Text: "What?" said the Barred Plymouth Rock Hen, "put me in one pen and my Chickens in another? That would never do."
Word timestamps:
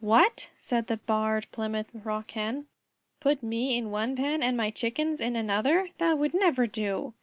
"What?" 0.00 0.50
said 0.58 0.88
the 0.88 0.96
Barred 0.96 1.46
Plymouth 1.52 1.86
Rock 1.94 2.32
Hen, 2.32 2.66
"put 3.20 3.40
me 3.40 3.76
in 3.76 3.92
one 3.92 4.16
pen 4.16 4.42
and 4.42 4.56
my 4.56 4.70
Chickens 4.72 5.20
in 5.20 5.36
another? 5.36 5.90
That 5.98 6.18
would 6.18 6.34
never 6.34 6.66
do." 6.66 7.14